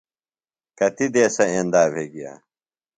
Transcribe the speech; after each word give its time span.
کتیۡ 0.77 1.09
دیسہ 1.13 1.43
ایندا 1.53 1.83
بھےۡ 1.91 2.09
گیہ۔ 2.13 2.31